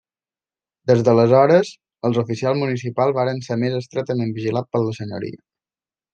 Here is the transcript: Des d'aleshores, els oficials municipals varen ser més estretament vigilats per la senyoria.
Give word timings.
Des 0.91 1.03
d'aleshores, 1.07 1.69
els 2.09 2.17
oficials 2.21 2.59
municipals 2.63 3.15
varen 3.19 3.43
ser 3.49 3.59
més 3.65 3.77
estretament 3.83 4.35
vigilats 4.41 4.73
per 4.75 4.83
la 4.89 4.99
senyoria. 5.03 5.41